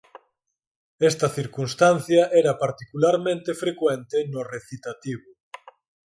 [0.99, 5.21] Esta circunstancia era particularmente frecuente no recitativo.